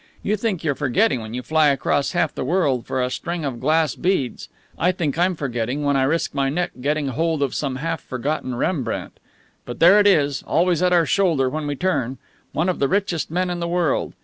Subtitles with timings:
[0.23, 3.59] You think you're forgetting when you fly across half the world for a string of
[3.59, 4.49] glass beads.
[4.75, 8.55] I think I'm forgetting when I risk my neck getting hold of some half forgotten
[8.55, 9.19] Rembrandt.
[9.63, 12.17] But there it is, always at our shoulder when we turn.
[12.51, 14.13] One of the richest men in the world!